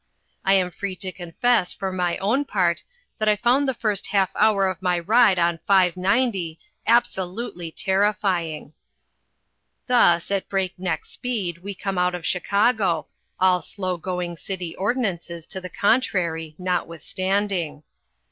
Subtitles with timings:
[0.43, 2.81] I am free to confess, for my own part,
[3.19, 8.73] that I found the first half hour of my ride on 590 absolutely terrifying.
[9.85, 13.05] Thus, at break neck speed, we come out of Chicago,
[13.39, 17.83] all slow going city ordinances to the contrary notwithstanding.